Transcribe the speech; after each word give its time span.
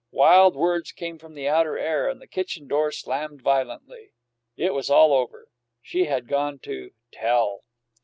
Wild 0.09 0.55
words 0.55 0.91
came 0.91 1.19
from 1.19 1.35
the 1.35 1.47
outer 1.47 1.77
air, 1.77 2.09
and 2.09 2.19
the 2.19 2.25
kitchen 2.25 2.67
door 2.67 2.91
slammed 2.91 3.39
violently. 3.43 4.13
It 4.57 4.73
was 4.73 4.89
all 4.89 5.13
over. 5.13 5.47
She 5.83 6.05
had 6.05 6.27
gone 6.27 6.57
to 6.63 6.89
"tell." 7.11 7.65